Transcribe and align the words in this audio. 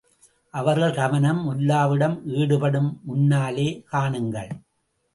அவர்கள் 0.53 0.95
கவனம் 0.95 1.41
முல்லாவிடம் 1.47 2.17
ஈடுபடும் 2.39 2.91
முன்னாலே 3.03 3.69
காணுங்கள்! 3.91 4.51